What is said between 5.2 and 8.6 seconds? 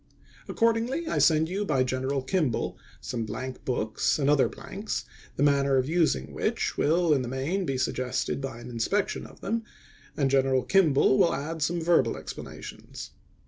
the manner of using which will, in the main, be suggested by